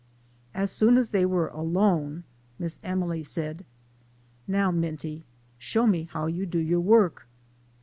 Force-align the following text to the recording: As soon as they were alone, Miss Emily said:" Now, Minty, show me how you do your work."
As 0.55 0.71
soon 0.71 0.97
as 0.97 1.09
they 1.09 1.27
were 1.27 1.49
alone, 1.49 2.23
Miss 2.57 2.79
Emily 2.81 3.21
said:" 3.21 3.63
Now, 4.47 4.71
Minty, 4.71 5.25
show 5.59 5.85
me 5.85 6.05
how 6.11 6.25
you 6.25 6.47
do 6.47 6.57
your 6.57 6.79
work." 6.81 7.27